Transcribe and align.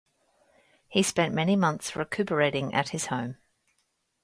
He 0.87 1.03
spent 1.03 1.31
many 1.31 1.55
months 1.55 1.95
recuperating 1.95 2.73
at 2.73 2.89
his 2.89 3.05
home. 3.05 3.37